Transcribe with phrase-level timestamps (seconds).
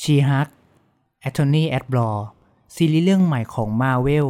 [0.00, 0.48] She-Hulk:
[1.20, 2.10] Attorney at Law
[2.74, 4.28] ซีรีส์เรื่องใหม่ของมาเวล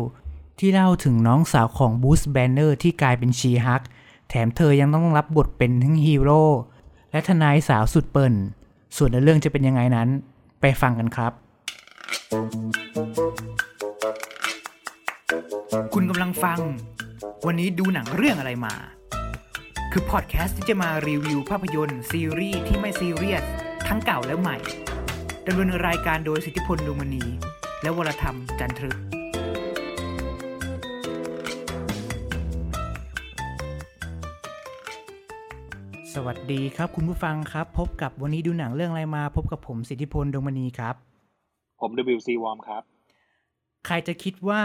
[0.58, 3.82] ที่เล่าถึงน้องสาวของ Bruce Banner ที่กลายเป็น She-Hulk
[4.28, 6.42] แถมเธอยังต้องรับบทเป็นทั้งฮีโร่
[7.10, 8.34] และทนายสาวสุดเปิ่น
[8.96, 10.08] ส่วนในเรื่องจะเป็นยังไงนั้น
[10.60, 11.32] ไปฟังกันครับ
[15.94, 16.58] คุณกำลังฟัง
[17.46, 18.74] วันนี้ดูหนังเรื่องอะไรมา
[19.92, 23.44] คือพอดแคสต์ที่จะมารีวิวภาพยนตร์ซีรีส์ที่ไม่ซีเรียส
[23.88, 24.56] ทั้งเก่าและใหม่
[25.52, 27.24] ดำเนินรายการโดยสิทธิพลดวงมณี
[27.82, 28.98] และวรธรรมจันทรึก
[36.14, 40.94] สวัสดีครับคุณผู้ฟังครับ พบกับวันนี้ดูหนังเรื่องอะไรมา พบกับผมสิทธิพลดวงมณีครับ
[41.80, 42.82] ผม WC Warm ครับ
[43.86, 44.62] ใครจะคิดว่า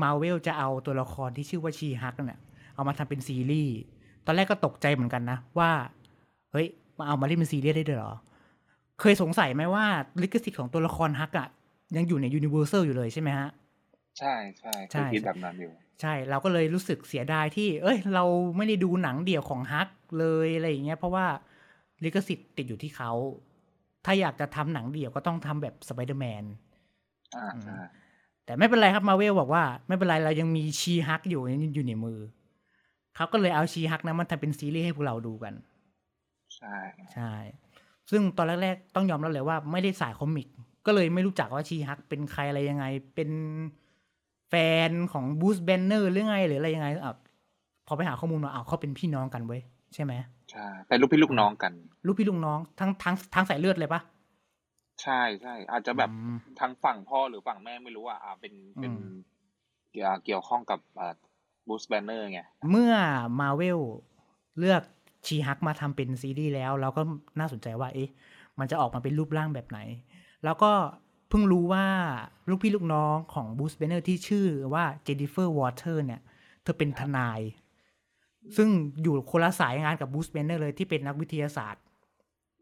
[0.00, 2.40] มาเวลจะเอาตัวละครที่ชื่อว่าชีฮักเนี่ย
[2.74, 3.76] เอามาทำเป็นซีรีส์
[4.26, 5.70] ตอนแรกก็ตกใจเหมือนกันนะ ว่า
[6.52, 6.66] เฮ้ย
[6.98, 8.14] มาเอามาเล่นเป็นซีรีส์ได้ด้วยเหรอ
[9.00, 9.86] เคยสงสัยไหมว่า
[10.22, 11.48] ลิขสิทธิ์ของตัวละครฮักอะ
[11.96, 13.50] ยังอยู่ใน Universal อยู่เลยใช่ไหมฮะ
[14.18, 18.24] ใช่ใช่ใช่เคยคิดแบบนั้นอยู่ใช่ เราก็เลยรู้สึกเสียดายที่ เอ้ย เรา
[18.56, 21.26] ไม่ได้ดูหนังเดี่ยวของฮักเลยอะไรอย่างเงี้ย เพราะว่า
[22.04, 23.12] ลิขสิทธิ์ติดอยู่ที่เขา
[24.04, 26.44] ถ้าอยากจะทำหนังเดี่ยวก็ต้องทำแบบสไปเดอร์แมน
[27.36, 27.78] อ่าใช่
[28.44, 31.42] แต่ไม่เป็นไรครับมาเวลบอกว่า ไม่เป็นไรเรายังมี She-Hulk อยู่
[31.74, 32.18] อยู่ในมือ
[33.16, 35.54] เขาก็เลยเอาชีฮักนะมันทำเป็นซีรีส์ให้พวกเราดูกัน
[36.56, 36.76] ใช่
[37.14, 37.32] ใช่
[38.10, 40.48] ซึ่งตอนแรกๆต้องยอมรับเลยว่าไม่ได้สายคอมิก
[40.86, 43.30] ก็เลยไม่รู้จักว่าชีฮักเป็นใครอะไรยังไง เป็น
[44.48, 44.54] แฟ
[44.88, 47.16] นของบูสแบนเนอร์หรือไงหรืออะไรยังไงอะ
[47.86, 49.60] พอไปหาข้อมูลมาอ้าวเขาเป็นพี่น้องกันเว้ย
[49.94, 50.12] ใช่ไหม
[50.50, 51.72] ใช่เป็นลูกพี่ลูกน้องกัน
[52.06, 54.00] ลูกพี่ลูกน้องทั้งทั้งทั้งสายเลือดเลยปะ
[55.02, 59.14] ใช่ใช่อาจจะแบบอืมทางฝั่งพ่อหรือฝั่งแม่ไม่รู้อะอ่าเป็นเป็นอืม
[59.92, 61.14] เกี่ยวเกี่ยวข้องกับอ่า
[61.68, 62.92] Bruce Banner ไงเมื่อ
[63.40, 63.80] มาเวล
[64.58, 64.82] เลือก
[65.26, 67.02] She-Hulk มาทำเป็นซีรีส์แล้ว เราก็
[67.38, 68.10] น่าสนใจว่า เอ๊ะ
[68.58, 69.78] มันจะออกมาเป็นรูปร่างแบบไหน
[70.44, 70.72] แล้วก็
[71.28, 71.86] เพิ่งรู้ว่า
[72.48, 76.20] ลูกพี่ลูกน้องของ Bruce Banner ที่ชื่อว่า Jennifer Walters เนี่ย
[76.62, 77.40] เธอเป็นทนาย
[78.56, 78.68] ซึ่ง
[79.02, 81.82] อยู่คนละสายงานกับ Bruce Banner เลยที่เป็นนักวิทยาศาสตร์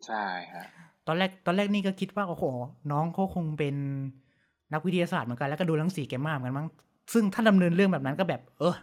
[0.06, 0.64] ใช่ฮะ
[1.06, 2.44] ตอนแรกตอนแรกนี่ก็คิดว่าโอ้โห
[2.90, 3.74] น้องเขาคงเป็น
[4.72, 6.68] นักวิทยาศาสตร์เหมือนกัน แล้วก็โดนรังสีแกมมาเหมือนกันมั้ง
[7.12, 8.76] ซึ่งถ้าดำเนินเรื่องแบบนั้นก็แบบ เออ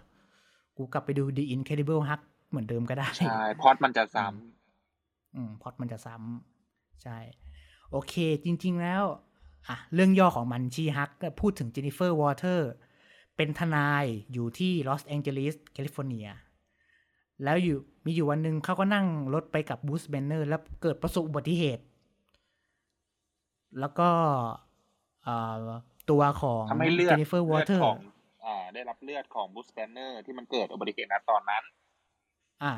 [0.77, 4.25] กูกลับไปดู The Incredible Hulk เหมือนเดิมก็ได้ ใช่พล็อตมันจะซ้ำ
[5.35, 7.17] อืมพล็อตมันจะซ้ำใช่
[7.91, 8.13] โอเค
[8.43, 9.03] จริง ๆ แล้ว
[9.67, 12.71] อะเรื่องย่อของมัน She-Hulk ก็พูดถึง Jennifer Walters
[13.35, 16.27] เป็นทนายอยู่ที่ลอสแองเจลิสแคลิฟอร์เนีย
[17.43, 21.83] แล้วอยู่มีอยู่วันหนึ่งเขาก็นั่งรถไปกับบูสเบนเนอร์ แล้วเกิดประสบอุบัติเหตุ
[23.79, 24.09] แล้วก็
[25.23, 25.55] เอ่อ
[26.09, 27.97] ตัวของำทำให้เลือเจดนนิเฟอร์วอเลือดเตอร์ของ
[28.45, 31.63] อ่าได้รับเลือดของบูสแบนเนอร์ที่มันเกิดอุบัติเหตุนะตอนนั้น
[32.63, 32.73] อ่า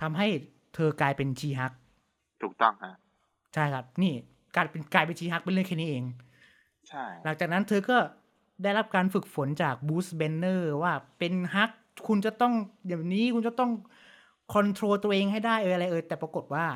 [0.00, 0.26] ทำให้
[0.74, 1.72] เธอกลายเป็นชีฮัก
[2.42, 2.94] ถูกต้องฮะ
[3.54, 4.12] ใช่ครับ นี่
[4.54, 6.04] กลายเป็นกลายเป็นชีฮักเป็นเรื่องแค่นี้เอง
[6.88, 7.98] ใช่ หลังจากนั้นเธอก็
[8.62, 11.70] ได้รับการฝึกฝนจากบูสเบนเนอร์ว่าเป็นฮัก
[12.08, 12.52] คุณจะต้อง
[12.88, 13.70] อย่างนี้คุณจะต้อง
[14.52, 16.66] control ตัวเองให้ได้เอออะไรเออแต่ปรากฏว่า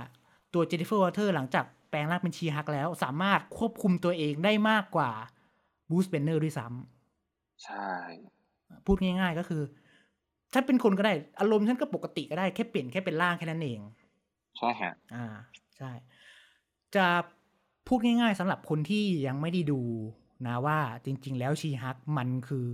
[0.55, 5.11] ตัว Jennifer Walters หลังจากแปลงร่างเป็น She-Hulk แล้ว สามารถควบคุมตัวเองได้มากกว่า
[5.91, 6.67] Bruce Banner ด้วยซ้ำ
[7.63, 9.63] ใช่พูดง่ายๆก็คือ
[10.53, 13.81] ฉันเป็นคนก็ได้ อารมณ์ฉันก็ปกติก็ได้แค่เปลี่ยนแค่เป็นร่างแค่นั้นเอง
[14.59, 15.27] ใช่ฮะอ่า
[15.77, 15.91] ใช่
[16.95, 17.07] จะ
[17.87, 19.81] พูดง่าย ๆสำหรับคนที่ยังไม่ได้ดู
[20.47, 22.67] นะว่าจริง ๆ แล้วชีฮักมันคือ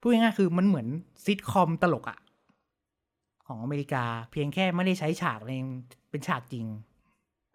[0.00, 0.88] พูดง่ายๆคือมันเหมือน
[1.24, 2.18] ซิทคอมตลกอะ
[3.46, 5.52] ของอเมริกา เพียงแค่ไม่ได้ใช้ฉากใน
[6.10, 6.66] เป็นฉากจริง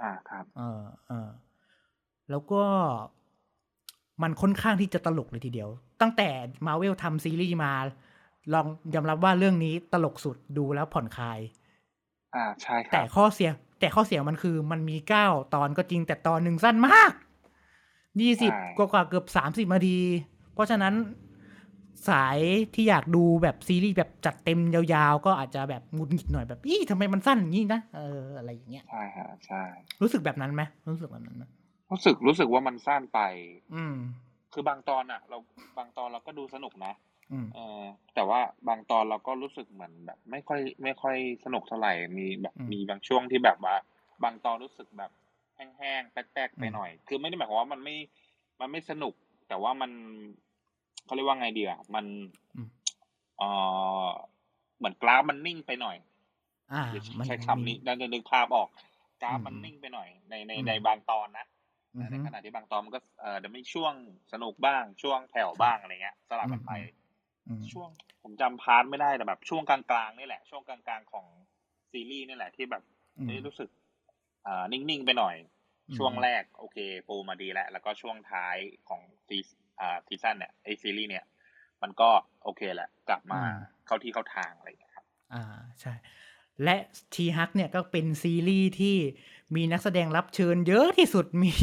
[0.02, 1.30] อ่าครับ เออเออ
[2.30, 2.64] แล้วก็
[4.22, 5.70] มันค่อนข้างที่จะตลกเลยทีเดียว
[6.02, 6.30] ตั้งแต่
[6.66, 7.74] มาเวลทำซีรีส์มา
[8.54, 11.40] ลองยอมรับว่าเรื่องนี้ตลกสุดดูแล้วผ่อนคลาย
[12.36, 13.50] อ่าใช่คแต่รับข้อเสีย
[13.80, 17.12] แต่ข้อเสียมันคือมันมีเก้าตอนก็จริงแต่ตอนหนึ่งสั้นมาก
[18.22, 20.00] ยี่สิบกว่าๆเกือบสามสิบนาที
[20.54, 20.94] เพราะฉะนั้น
[22.10, 22.38] สาย
[22.76, 29.64] ที่อยากดูแบบซีรีส์แบบจัดเต็มยาวๆ ก็อาจจะแบบหงุดหงิดหน่อยแบบอี้ทำไมมันสั้นอย่างนี้นะเอออะไรอย่างเงี้ยใช่ฮะใช่
[30.02, 31.44] รู้สึกแบบนั้นไหมรู้สึกแบบนั้นไหม
[31.92, 33.20] รู้สึกรู้สึกว่ามันสั้นไป
[33.76, 33.96] อืม
[34.54, 35.38] คือบางตอนอะเรา
[35.78, 37.13] บางตอนเราก็ดูสนุกนะอืม
[37.54, 37.84] เออ
[38.16, 43.76] แต่ว่าบางตอนเราก็รู้สึกเหมือนแบบ ไม่ค่อย ไม่ค่อยสนุกเท่าไหร่มีแบบอืมมีบางช่วงที่แบบว่า
[44.24, 45.12] บางตอนรู้สึกแบบ
[45.56, 47.96] แห้งๆแป๊กๆไปอืมหน่อย คือไม่ได้หมายความว่ามันไม่
[48.60, 49.14] มันไม่สนุก
[49.48, 49.92] แต่ว่ามัน
[51.06, 52.06] เขาเรียกว่าไงดีอะมัน
[52.56, 52.70] อืม
[53.38, 53.44] เอ
[54.06, 54.08] อ
[54.78, 55.98] เหมือนกราฟมันนิ่งไปหน่อย
[56.72, 58.70] อ่าหรือมันใช้คำนี้ได้นึกภาพออก
[59.24, 61.46] กราฟมันอืมนิ่งไปหน่อย ในในอืมในบางตอนนะ
[61.96, 63.94] อืมในขณะที่บางตอนมันก็เออเดี๋ยวมีช่วง
[64.34, 67.03] สนุกบ้างช่วงแผ่วบ้างอะไรเงี้ย สลับกันไปอืม
[67.72, 67.90] ช่วง
[68.24, 71.26] ผมจำ part ไม่ได้แต่แบบ ช่วงกลางๆนี่แหละ ช่วงกลางๆของ
[71.92, 72.84] ซีรีส์นี่แหละที่แบบ
[73.18, 73.70] อืมเอ้ยรู้สึก
[74.46, 75.36] อ่านิ่งๆไปหน่อย
[75.90, 78.58] อืมช่วงแรกโอเคปูมาดีแล้วแล้วก็ช่วงท้าย
[78.90, 79.38] ของซี
[79.80, 81.26] อ่าซีซั่นเนี่ยไอซีรีส์เนี่ย
[81.82, 82.10] มันก็
[82.44, 83.56] โอเคแหละ กลับมาอืม
[83.86, 85.44] เข้าที่เข้าทางอะไรอย่างเงี้ยครับ อ่า
[85.82, 85.94] ใช่
[86.64, 86.76] และ
[87.14, 88.98] ทีฮักเนี่ยก็เป็นซีรีส์ที่
[89.56, 91.54] มีนักแสดงรับเชิญเยอะที่สุดมี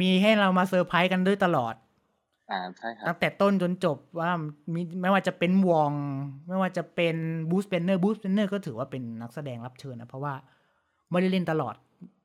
[0.00, 1.74] มีให้เรามาเซอร์ไพรส์กันด้วยตลอด
[2.50, 4.30] อ่าใช่ครับตั้งแต่ต้นจนจบว่า
[4.74, 5.92] มีไม่ว่าจะเป็นวอง
[6.48, 7.16] ไม่ว่าจะเป็น
[7.50, 10.34] บูสเปนเนอร์บูสเปนเนอร์ก็ถือว่าเป็นนักแสดงรับเชิญนะ เพราะว่า
[11.10, 11.74] ไม่ได้เล่นตลอด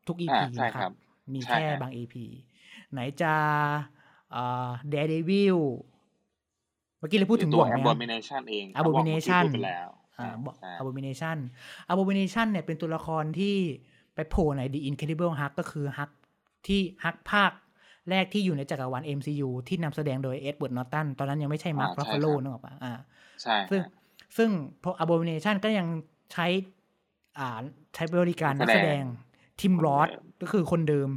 [0.08, 0.94] ทุกอีอ่าพีใช่นะคครัรับบ
[1.34, 2.26] มีใช่แค่ครับบางอีพี
[2.92, 3.34] ไหนจะ
[4.32, 5.58] เอ่อเดดวิล
[7.00, 9.88] เมื่อกี้เราพูดถึงตับ่ววงไหม Abomination เอง Abomination พูดไปแล้ว
[10.20, 11.38] อ่าบอกใช่ Abomination
[11.92, 13.56] Abomination เนี่ยเป็นตัวละครที่
[14.16, 16.10] ไปโผล่ใน The Incredible Hulk ก็คือฮัก
[16.68, 17.52] ที่ฮักภาค
[18.10, 22.94] แรกที่อยู่ในจักรวาล MCU ที่นำแสดงโดย Edward Norton ตอนนั้นยังไม่ใช่มาร์คอ่าใช่ครับนึกออกปะอ่า
[23.42, 23.92] ใช่ซึ่งครับ
[24.38, 24.50] ซึ่ง
[24.84, 25.88] พอ Abomination ก็ยัง
[26.34, 26.46] ใช้
[27.40, 27.62] อ่า
[27.96, 29.04] ใช้บริการนักแสดง
[29.60, 30.10] Tim Roth
[30.42, 31.10] ก็คือคนเดิม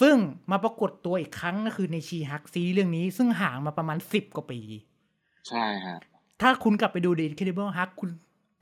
[0.00, 0.16] ซึ่ง
[0.50, 4.60] มาปรากฏตัวอีกครั้งก็คือใน She-Hulk ซีรีส์เรื่องนี้ ซึ่งห่างมาประมาณสิบกว่าปี
[5.48, 5.98] ใช่ฮะ
[6.40, 8.10] ถ้าคุณกลับไปดู The Incredible Hulk คุณ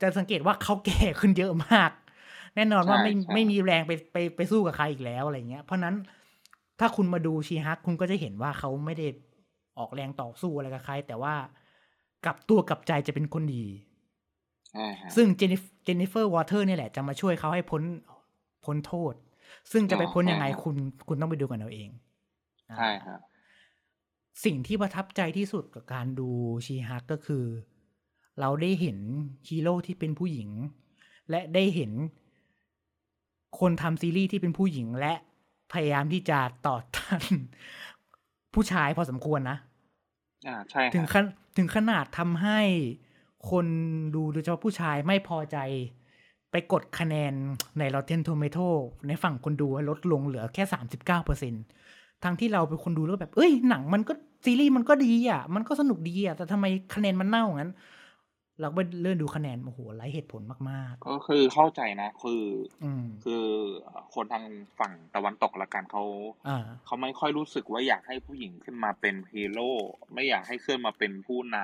[0.01, 1.91] จะสังเกตว่าเขาแก่ขึ้นเยอะมาก
[2.55, 5.95] แน่นอนว่าไม่ใช่ใช่ไม่มีแรงไปไปไปสู้กับใครอีกแล้วอะไรเงี้ย เพราะนั้น
[6.79, 9.07] ถ้าคุณมาดู She-Hulk คุณก็จะเห็นว่าเขาไม่ได้
[9.77, 11.35] ออกแรงต่อสู้อะไรกับใคร แต่ว่า
[12.25, 13.65] กลับตัวกลับใจจะเป็นคนดี
[14.69, 17.83] ใช่ฮะซึ่งเจ Jennifer Walters เนี่ยแหละจะมาช่วยเขาให้พ้น
[18.65, 19.13] พ้นโทษ
[19.71, 20.75] ซึ่งจะไปพ้นยังไงคุณ
[21.07, 21.89] คุณต้องไปดูกันเอาเอง
[22.77, 23.19] ใช่ฮะ
[24.45, 26.29] สิ่งที่ประทับใจที่สุดกับการดู
[26.65, 27.45] She-Hulk ก็คือ
[28.39, 28.97] เราได้เห็น
[29.47, 30.49] ฮีโร่ที่เป็นผู้หญิง
[31.29, 31.91] และได้เห็น
[33.59, 35.13] คนทำซีรีส์ที่เป็นผู้หญิงและ
[35.73, 37.21] พยายามที่จะต่อต้าน
[38.53, 39.57] ผู้ชายพอสมควรนะ
[40.47, 41.25] อ่าใช่ถึงฮะขั้น
[41.57, 42.59] ถึงขนาดทำให้
[43.51, 43.65] คน
[44.15, 45.57] ดูโดยเฉพาะผู้ชายไม่พอใจ
[46.51, 47.33] ไปกดคะแนน
[47.79, 48.67] ใน Rotten Tomato
[49.07, 51.53] ในฝั่งคนดูให้ลดลงเหลือแค่สามสิบเก้าเปอร์เซ็น
[52.23, 54.13] ทั้งที่เราเป็นคนดูแล้วแบบ เอ้ยหนังมันก็
[54.45, 56.65] ซีรีส์มันก็ดีอะ มันก็สนุกดีอะ แต่ทำไม
[56.95, 57.71] คะแนนมันเน่างั้น
[58.61, 63.43] เราก็ไปเลื่อนดูคะแนนโอ้โหไร้เหตุผลมากก็คือเข้าใจนะ คือๆอืมคือ
[64.15, 64.45] คนทาง
[64.79, 66.03] ฝั่งตะวันตกละกันเขา
[66.47, 69.71] อ่าเขาไม่ค่อยรู้สึกว่าอยากให้ผู้หญิงขึ้นมาเป็นฮีโร่
[70.13, 71.57] ไม่อยากให้ขึ้นมาเป็นผู้น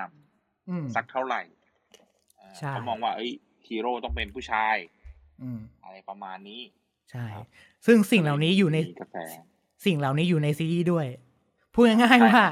[0.68, 1.42] อืมำสักเท่าไหร่
[2.40, 3.32] อ่าใช่เขามองว่า เอ้ย
[3.68, 4.76] ฮีโร่ต้องเป็นผู้ชาย
[5.42, 6.60] อืมอะไรประมาณนี้
[7.10, 7.46] ใช่ครับ
[7.86, 9.16] ซึ่งสิ่งเหล่านี้อยู่ในมีกระแส
[9.84, 11.06] สิ่งเหล่านี้อยู่ในซีรีส์ด้วย
[11.74, 12.44] พูดง่ายใช่ๆว่า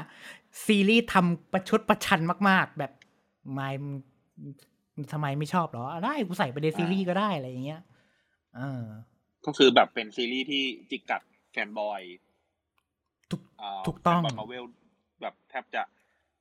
[0.65, 2.19] ซีรีส์ทำประชดประชัน
[2.49, 2.91] มาก ๆ แบบ
[3.53, 3.69] ไม่
[5.11, 7.81] ทำไมไม่ชอบเหรออะได้กูใส่ไปในซีรีส์ก็ได้อะไรอย่างเงี้ย
[8.55, 8.83] เออ
[9.45, 11.21] ก็คือแบบเป็นซีรีส์ที่จิกกัด
[11.51, 12.01] fanboy
[13.31, 14.65] ถูกอ่าถูกต้อง fanboy Marvel
[15.21, 15.83] แบบแทบจะ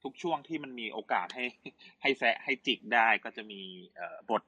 [0.02, 1.44] ทุกช่วงที่มันมีโอกาสให้
[2.02, 3.60] ให้แซะให้จิกได้ก็จะมี
[3.96, 4.42] เอ่อบท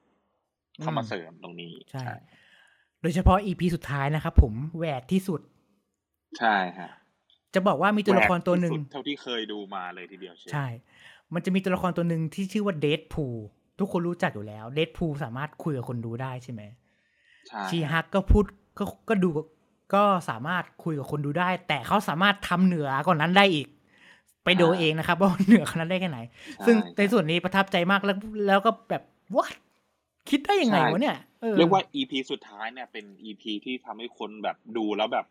[0.81, 2.05] เข้ามาเสริมตรงนี้ใช่
[3.01, 5.41] โดยเฉพาะอีพีสุดท้ายนะครับผมแหวกที่สุด
[6.39, 6.91] ใช่ฮะ
[7.53, 10.65] จะบอกว่ามีตัวละครตัวหนึ่งแปลกที่สุดเท่าที่เคยดูมาเลยทีเดียวเชียวใช่
[11.33, 13.25] มันจะมีตัวละครตัวหนึ่งที่ชื่อว่าเดดพู
[13.79, 16.61] ทุกคนรู้จักอยู่แล้วเดดพูสามารถคุยกับคนดูได้ใช่ไหม
[17.47, 18.45] ใช่ชีฮักก็พูด
[18.77, 19.29] ก็ก็ดู
[19.93, 23.67] ก็สามารถคุยกับคนดูได้ แต่เขาสามารถทำเหนือกว่านั้นได้อีก
[24.45, 26.19] ไปดูเองนะครับว่าเหนือขนาดนั้นได้แค่ไหน
[26.65, 28.17] ซึ่งในส่วนนี้ประทับใจมากแล้ว
[28.47, 29.03] แล้วก็แบบ
[29.35, 29.53] วัด
[30.29, 35.25] คิดได้ยังไงวะเนี่ยออเรียกว่า EP สุดท้ายเนี่ยเป็น EP ที่ทำให้คนแบบดูแล้วแบบ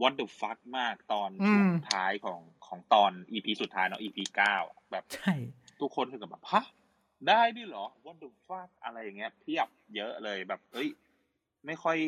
[0.00, 5.34] what the fuck มากตอนช่วงท้ายของ ของตอน EP สุดท้ายเนาะ EP เก้าอะแบบใช่
[5.80, 6.64] ทุกคนถึงกับแบบฮะ
[7.28, 10.88] ได้ด้วยเหรอ what the fuck อะไรอย่างเงี้ยเพียบเยอะเลยแบบเอ้ย
[11.66, 11.98] ไม่ค่อย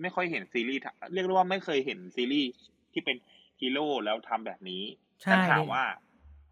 [0.00, 2.50] ไม่ค่อยเห็นซีรีส์ทำเรียกได้ว่าไม่เคยเห็นซีรีส์
[2.92, 3.16] ที่เป็น
[3.60, 4.82] ฮีโร่แล้วทำแบบนี้
[5.22, 5.84] ใช่แต่ถามว่า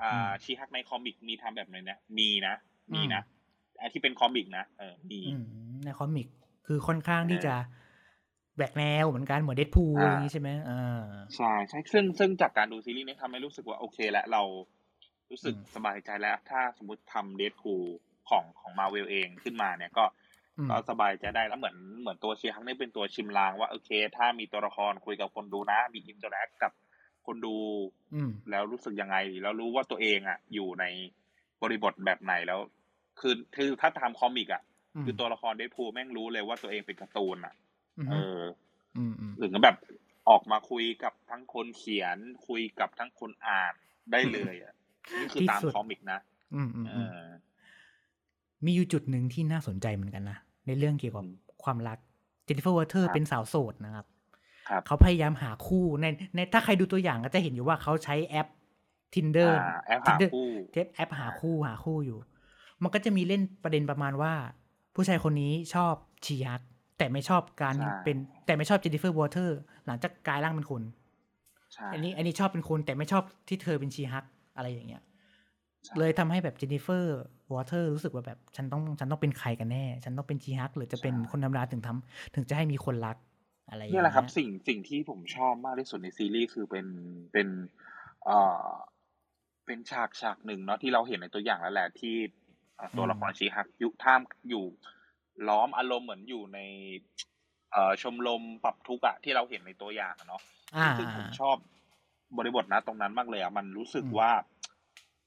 [0.03, 2.55] อ่าอืม She-Hulk ใน comic มีทำแบบไหนนะมีนะ
[2.95, 3.23] มีนะ
[3.79, 5.45] ไอ้ที่เป็น comic นะเออมีอืม
[5.85, 6.27] ใน comic
[6.67, 7.57] คือค่อนข้างที่เออจะ
[8.57, 11.01] แหวกแนวเหมือนกันเหมือน Deadpool อ่าอะไรอย่างนี้ใช่ไหมอ่า
[11.37, 14.43] ใช่ใช่ซึ่งซึ่งจากการดูซีรีส์นี้ทำให้รู้สึกว่าโอเคแล้วเรา
[15.31, 17.75] รู้สึกอืมสบายใจแล้ว ถ้าสมมติทำ Deadpool
[18.29, 20.05] ของของมาเวลเองขึ้นมาเนี่ยก็
[20.59, 26.73] อืมก็สบายใจได้แล้วเหมือนเหมือนตัว She-Hulk นี่เป็นตัวชิมลางว่าโอเค ถ้ามีตัวละครคุยกับคนดูนะ มี interact กับ
[27.27, 27.57] คนดู
[28.15, 30.85] อืมแล้วรู้สึกยังไง แล้วรู้ว่าตัวเองอะ อยู่ใน
[31.63, 32.61] บริบทแบบไหนแล้ว
[33.21, 34.63] คือคือถ้าทำ comic อะ
[34.95, 37.66] อืมคือตัวละคร Deadpool แม่งรู้เลยว่าตัวเองเป็นการ์ตูนอะอืม
[38.11, 38.43] เออ
[38.97, 39.77] อืมอืมหรือแบบ
[40.29, 43.75] ออกมาคุยกับทั้งคนเขียน คุยกับทั้งคนอ่าน
[44.13, 44.75] ได้เลยอะ
[45.21, 46.19] นี่คือตามที่สุด comic นะ
[46.55, 47.27] อืมอืมเออืมอ
[48.65, 51.35] มีอยู่จุดหนึ่งที่น่าสนใจเหมือนกันนะในเรื่องเกี่ยวกับอืม
[51.65, 51.99] ความรัก
[52.45, 54.07] Jennifer Walters ครับเป็นสาวโสดนะครับ
[54.69, 58.49] ครับเขาพยายามหาคู่ในในถ้าใครดูตัวอย่างก็จะเห็นอยู่ว่าเขาใช้แอป
[59.15, 62.19] Tinder อ่าแอปหา Tinder คู่เทปแอปหาคู่หาคู่อยู่
[62.83, 64.33] มันก็จะมีเล่นประเด็นประมาณว่า
[64.95, 66.63] ผู้ชายคนนี้ชอบ She-Hulk
[66.99, 70.83] แต่ไม่ชอบการใช่เป็นแต่ไม่ชอบ Jennifer Walters หลังจากกลายร่างเป็นคน
[71.75, 74.25] ใช่อันนี้อันนี้ชอบเป็นคนแต่ไม่ชอบที่เธอเป็น She-Hulk
[74.57, 75.03] อะไรอย่างเงี้ย
[75.85, 77.17] ใช่เลยทำให้แบบเจนนิเฟอร์
[77.53, 83.17] วอเตอร์รู้สึกว่าแบบฉันต้องฉันต้องเป็นใครกันแน่ ฉันต้องเป็นชีฮักหรือจะเป็นคนธรรมดาถึงทำถึงจะให้มีคนรัก
[83.69, 86.87] อะไรอย่างนี่เงี้ยแหละครับสิ่งสิ่งที่ผมชอบมากที่สุดในซีรีส์คือเป็น
[87.33, 87.49] เป็น
[88.25, 88.67] เอ่อ
[89.67, 92.15] เป็นฉากฉากหนึ่งเนาะที่เราเห็นในตัวอย่างแล้วแหละที่
[92.77, 94.65] เอ่อตัวละครชีฮักยุท่ามอยู่
[95.49, 96.59] ล้อมอารมณ์เหมือนอยู่ใน
[97.73, 100.43] เอ่อชมรมปรับทุกข์อะที่เราเห็นในตัวอย่างอะเนาะ
[100.77, 101.57] อ่าซึ่งผมชอบ
[102.37, 104.31] บริบทนะตรงนั้นมากเลยอะมันรู้สึกอืมว่า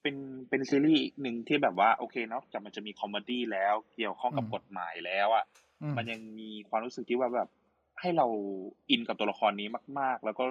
[0.01, 0.16] เป็น
[0.50, 5.46] เป็นซีรีส์หนึ่งที่แบบว่าโอเคเนาะจากมันจะมี comedy แล้วเกี่ยวข้องกับกฎหมายแล้วอะ
[5.82, 7.50] อืมมันยังมีความรู้สึกที่ว่าแบบ
[8.01, 8.28] ให้เรา
[8.89, 9.68] อินกับตัวละครนี้
[10.00, 10.46] มาก ๆ แล้วก็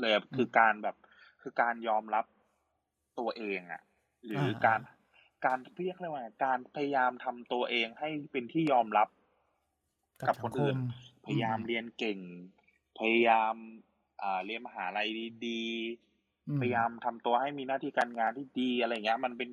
[0.00, 0.96] เลยอะคือการแบบ
[1.42, 2.24] คือการยอมรับ
[3.18, 3.82] ตัวเองอะ
[4.24, 4.78] หรืออาการ
[5.46, 9.08] การเรียกเรียกว่าไงการพยายามทำตัวเองให้เป็นที่ยอมรับ
[10.26, 10.76] กับคนอื่น
[11.24, 12.18] พยายามเรียนเก่ง
[12.98, 13.54] พยายาม
[14.22, 15.08] อ่าเรียนมหาลัย
[15.46, 15.62] ดี
[16.48, 19.50] อืๆพยายามทำตัวให้มีหน้าที่การงานที่ดีอะไรเงี้ย มันเป็น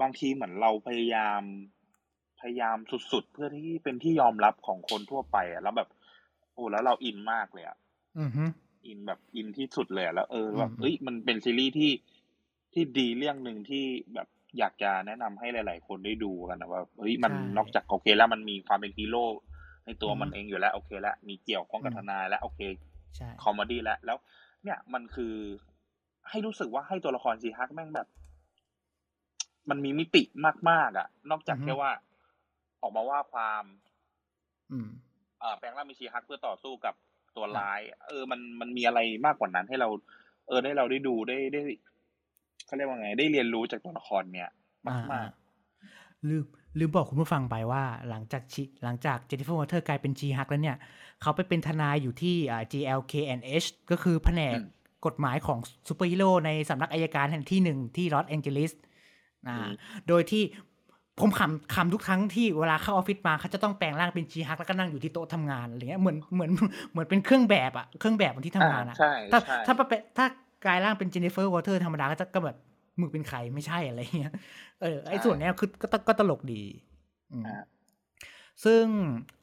[0.00, 1.42] บางทีเหมือนเราพยายาม
[2.40, 2.76] พยายาม
[3.12, 5.88] สุดๆเพื่อที่เป็นที่ยอมรับของคนทั่วไปอะแล้วแบบ
[6.52, 7.76] โอ้แล้วเราอินมากเลยอะ
[8.18, 8.44] อืมฮึ
[8.86, 11.90] อินแบบอินที่สุดเลยอะแล้วเออแบบอืมเอ้ยมันเป็นซีรีส์ที่
[12.72, 19.26] ที่ดีเรื่องหนึ่งที่แบบ อยากจะแนะนำให้หลาย ๆ คนได้ดูกันนะว่าเฮ้ยมันนอกจากโอเคแล้วมันมีความเป็นฮีโร่
[19.86, 22.60] ในตัวมันเองอยู่แล้วโอเคแล้วมีเกี่ยวข้องกับทนายแล้วโอเค
[23.16, 24.18] ใช่คอมเมดี้แล้วแล้ว
[24.64, 25.34] เนี่ยมันคือ
[26.30, 28.08] ให้รู้สึกว่าให้ตัวละครซีฮักแม่งแบบ
[29.70, 30.22] มันมีมิติ
[30.70, 31.90] มาก ๆ อะ นอกจากแค่ว่า
[32.82, 33.64] ออกมาว่าความ
[34.72, 34.88] อืม
[35.40, 36.94] เอ่อแปลงร่างเป็นชีฮักเพื่อต่อสู้กับ
[37.36, 39.88] ตัวร้าย เออ มันมันมีอะไรมากกว่านั้นให้เรา
[40.48, 41.62] เออได้เราได้ดูได้ได้
[42.66, 44.48] เขาเรียกว่าไง ได้เรียนรู้จากตัวละครเนี่ย
[44.88, 45.30] อ่ามาก
[46.28, 46.44] ลืม
[46.78, 50.76] ลืมบอกคุณผู้ฟังไปว่า หลังจากชีหลังจาก Jennifer Walters กลายเป็น G ฮักแล้วเนี่ย
[51.22, 54.56] เขาไปเป็นทนายอยู่ที่อ่า GLK&H ก็คือแผนก
[55.06, 55.58] กฎหมายของ
[55.88, 58.72] ซูเปอร์ฮีโร่ในสำนักอายการแห่งที่หนึ่งที่ลอสแองเจลิส
[59.46, 59.68] อ่า
[60.08, 60.42] โดยที่
[61.20, 66.50] ผมขำขำทุกครั้งที่เวลาเข้าออฟฟิศมาเขาจะต้องแปลงร่างเป็นจีฮักแล้วก็นั่งอยู่ที่โต๊ะทำงานอะไรเงี้ยเหมือนเหมือน
[66.90, 70.26] เหมือนเป็นเครื่องแบบอะเครื่องแบบของที่ๆทำงานอะอ่ใช่ถ้าใช่ถ้าเป็นถ้า
[70.66, 72.56] กลายร่างเป็น Jennifer Walters ธรรมดาก็จะก็แบบ
[73.00, 74.32] มึงเป็นใครไม่ใช่อะไรเงี้ย
[74.80, 76.62] เออไอ้ส่วนเนี้ยคือก็ตก็ตลกดี
[77.32, 77.62] อืมอ่า
[78.64, 78.84] ซึ่ง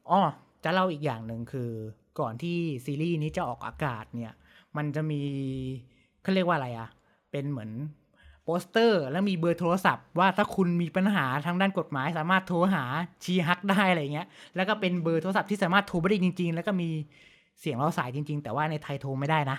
[0.10, 0.20] อ๋อ
[0.64, 1.72] จะเล่าอีกอย่างหนึ่งคือ
[2.20, 4.34] ก่อนที่ซีรีส์นี้จะออกอากาศเนี่ย
[4.78, 5.22] มันจะมี
[6.22, 6.90] เขาเรียกว่าอะไรอะ
[7.32, 7.72] เป็นเหมือน
[8.44, 12.84] โปสเตอร์แล้วมีเบอร์โทรศัพท์ว่าถ้าคุณมีปัญหาทางด้านกฎหมาย สามารถโทรหา
[13.24, 16.90] She-Hulk ได้อะไรเงี้ย แล้วก็เป็นเบอร์โทรศัพท์ที่สามารถโทรไปได้จริง ๆ แล้วก็มี
[17.60, 19.58] เสียงรอสายจริง ๆ แต่ว่าในไทยโทรไม่ได้นะ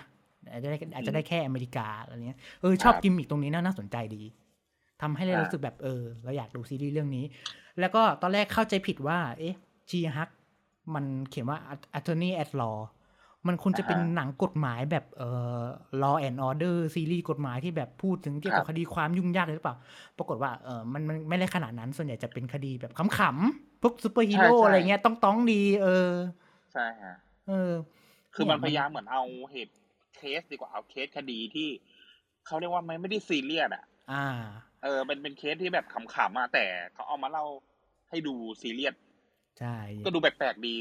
[0.51, 4.23] อาจจะได้อาจจะได้แค่อเมริกาอะไรเงี้ยเออชอบครับกิมมิกตรงนี้นะน่าสนใจดี
[5.03, 7.25] ทำให้เราอ่ารู้สึกแบบเออเราอยากดูซีรีส์เรื่องนี้
[7.81, 9.55] แล้วก็ตอนแรกเข้าใจผิดว่า เอ๊ะ
[9.91, 10.29] She-Hulk
[10.95, 11.59] มันเขียนว่า
[11.99, 12.79] attorney at law
[13.47, 15.29] มันควรจะเป็นอ่าฮะหนังกฎหมายแบบเอ่
[15.61, 15.63] อ
[16.03, 19.77] law and order ซีรีส์กฎหมายที่แบบพูดถึงเกี่ยวกับครับคดีความยุ่งยากเลยหรือเปล่า
[20.19, 26.11] ปรากฏว่าเออมันมันไม่ได้ขนาดนั้น ส่วนใหญ่จะเป็นคดีแบบขำๆพวกซูเปอร์ฮีโร่ใช่ใช่อะไรเงี้ยต้องต้องดี เออ
[26.73, 27.15] ใช่ฮะ
[27.49, 27.73] เออ
[28.35, 29.84] คือมันเนี่ยมันพยายามเหมือนเอาเหตุเค
[30.41, 31.69] สดีกว่าเอาเคสคดีที่
[32.47, 34.27] เขาเรียกว่าไม่ไม่ได้ซีเรียสอะ อ่า
[34.83, 36.65] เออเป็นเป็นเคสที่แบบขำๆอะแต่
[36.95, 37.45] เขาเอามาเล่า
[38.11, 38.95] ให้ดูซีเรียส
[39.59, 40.75] ใช่ก็ดูแปลกๆดี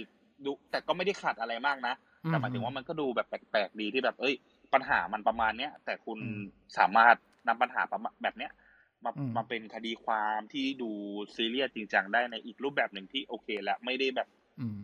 [0.46, 1.94] ดู แต่ก็ไม่ได้ขัดอะไรมากนะ
[2.28, 4.36] แต่หมายถึงว่ามันก็ดูแบบแปลกๆดีที่แบบ เอ้ย
[4.74, 6.40] ปัญหามันประมาณเนี้ยแต่คุณอืม
[6.78, 7.16] สามารถ
[7.48, 8.52] นำปัญหาประมาณแบบเนี้ย
[9.04, 10.92] มาอืมมาเป็นคดีความที่ดู
[11.36, 14.28] ซีเรียสจริงจังได้ในอีกรูปแบบหนึ่งที่โอเคแล้วไม่ได้แบบ
[14.60, 14.78] อืม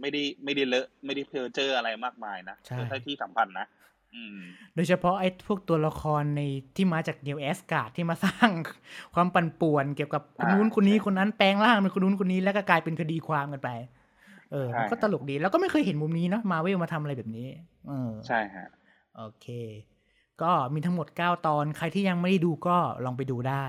[0.00, 3.75] ไม่ได้ไม่ได้เลอะ ไม่ได้เพ้อเจ้ออะไรมากมายนะใช่คือถ้าที่สัมพันธ์นะอืม
[4.74, 6.42] โดยเฉพาะไอ้พวกตัวละครใน
[6.76, 8.48] ที่มาจาก New Asgard ที่มาสร้าง
[9.14, 13.70] ความปั่นป่วนเกี่ยวกับคนนู้นอ่าคนนี้ใช่คนนั้นแปลงร่างเป็นคนนู้นคนนี้แล้วก็กลายเป็นคดีความกันไป
[14.52, 17.48] เออใช่มันก็ตลกดีแล้วก็ไม่เคยเห็นมุมนี้เนาะมาเวลมาทำอะไรแบบนี้
[17.88, 18.68] เออ ใช่ฮะ
[19.16, 19.46] โอเค
[20.42, 23.64] ก็มีทั้งหมด 9 ตอนใครที่ยังไม่ได้ดูก็ลองไปดูได้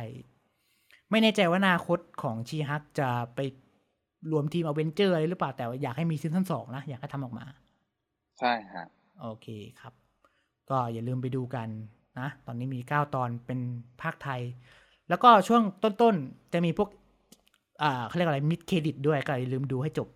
[1.12, 3.40] ไม่แน่ใจว่าอนาคตของ She-Hulk จะไป
[4.32, 7.46] รวมทีมอเวนเจอร์อะไรหรือเปล่าแต่ว่าอยากให้มี season สองนะอยากให้ทำออกมา
[8.40, 8.86] ใช่ฮะ
[9.22, 9.48] โอเค
[9.82, 9.94] ครับ
[10.70, 11.68] ก็อย่าลืมไปดูกัน
[12.20, 13.60] นะตอนนี้มี 9 ตอนเป็น
[14.02, 14.42] พากย์ไทย
[15.10, 16.90] แล้วก็ช่วงต้นๆ จะมีพวก
[17.84, 20.08] อ่าเขาเรียกอะไร mid-credit ด้วยก็อย่าลืมดูให้จบ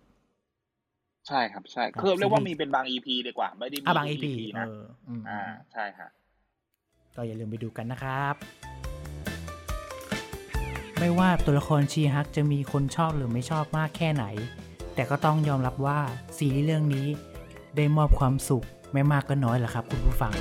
[1.28, 4.70] ใช่ครับใช่ครับคือเรียกว่าซีรีส์มีเป็นบาง EP ดีกว่า ไม่ได้มีอะบางทุอีกพี EP เอนะอ
[5.08, 5.40] อืมอ่า
[5.72, 6.08] ใช่ฮะ
[7.16, 8.34] ก็อย่าลืมไปดูกันนะครับ
[10.98, 14.24] ไม่ว่าตัวละครชีฮักจะมีคนชอบหรือไม่ชอบมากแค่ไหน
[14.94, 15.98] แต่ก็ต้องยอมรับว่า
[16.36, 17.06] ซีรีส์เรื่องนี้
[17.76, 20.32] ได้มอบความสุข ไม่มากก็น้อยแหละครับ คุณผู้ฟัง